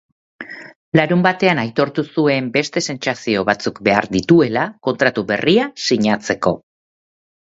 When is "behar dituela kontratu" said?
3.89-5.25